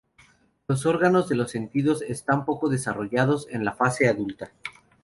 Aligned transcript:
Los 0.67 0.87
órganos 0.87 1.29
de 1.29 1.35
los 1.35 1.51
sentidos 1.51 2.01
están 2.01 2.43
poco 2.43 2.69
desarrollados 2.69 3.45
en 3.51 3.63
la 3.63 3.73
fase 3.73 4.09
adulta. 4.09 4.51